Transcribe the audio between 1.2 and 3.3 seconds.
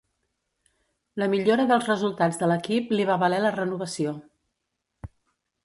La millora dels resultats de l'equip li va